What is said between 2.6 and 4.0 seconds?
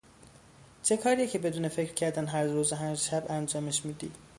و هر شب انجامش